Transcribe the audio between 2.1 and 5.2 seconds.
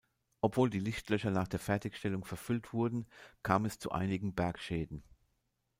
verfüllt wurden, kam es zu einigen Bergschäden.